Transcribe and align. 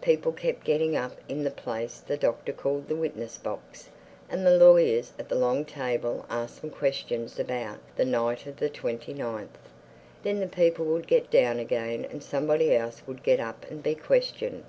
People 0.00 0.32
kept 0.32 0.64
getting 0.64 0.96
up 0.96 1.12
in 1.28 1.44
the 1.44 1.50
place 1.50 2.00
the 2.00 2.16
Doctor 2.16 2.54
called 2.54 2.88
the 2.88 2.96
witness 2.96 3.36
box, 3.36 3.90
and 4.30 4.46
the 4.46 4.56
lawyers 4.56 5.12
at 5.18 5.28
the 5.28 5.34
long 5.34 5.66
table 5.66 6.24
asked 6.30 6.62
them 6.62 6.70
questions 6.70 7.38
about 7.38 7.80
"the 7.94 8.06
night 8.06 8.46
of 8.46 8.56
the 8.56 8.70
29th." 8.70 9.48
Then 10.22 10.40
the 10.40 10.46
people 10.46 10.86
would 10.86 11.06
get 11.06 11.30
down 11.30 11.58
again 11.58 12.06
and 12.10 12.22
somebody 12.22 12.74
else 12.74 13.02
would 13.06 13.22
get 13.22 13.40
up 13.40 13.66
and 13.70 13.82
be 13.82 13.94
questioned. 13.94 14.64